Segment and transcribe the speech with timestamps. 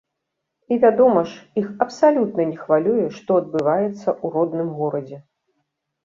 [0.75, 5.21] І, вядома ж, іх абсалютна не хвалюе, што адбываецца ў родным горадзе.